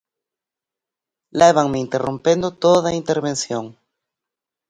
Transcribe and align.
Lévanme 1.39 1.83
interrompendo 1.85 2.47
toda 2.63 2.87
a 2.89 2.97
intervención. 3.01 3.65